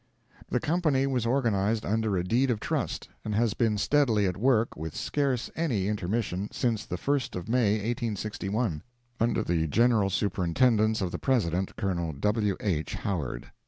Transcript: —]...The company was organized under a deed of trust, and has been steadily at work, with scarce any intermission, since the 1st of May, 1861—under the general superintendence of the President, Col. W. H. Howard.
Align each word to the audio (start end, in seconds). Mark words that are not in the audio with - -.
—]...The 0.49 0.59
company 0.59 1.05
was 1.05 1.27
organized 1.27 1.85
under 1.85 2.17
a 2.17 2.23
deed 2.23 2.49
of 2.49 2.59
trust, 2.59 3.07
and 3.23 3.35
has 3.35 3.53
been 3.53 3.77
steadily 3.77 4.25
at 4.25 4.35
work, 4.35 4.75
with 4.75 4.95
scarce 4.95 5.51
any 5.55 5.87
intermission, 5.87 6.49
since 6.51 6.87
the 6.87 6.95
1st 6.95 7.35
of 7.35 7.47
May, 7.47 7.77
1861—under 7.93 9.43
the 9.43 9.67
general 9.67 10.09
superintendence 10.09 11.01
of 11.01 11.11
the 11.11 11.19
President, 11.19 11.75
Col. 11.75 12.13
W. 12.13 12.57
H. 12.61 12.95
Howard. 12.95 13.51